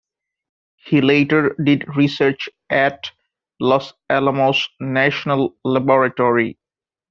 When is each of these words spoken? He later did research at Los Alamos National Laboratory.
He 0.83 0.99
later 0.99 1.55
did 1.63 1.87
research 1.95 2.49
at 2.71 3.11
Los 3.59 3.93
Alamos 4.09 4.67
National 4.79 5.53
Laboratory. 5.63 6.57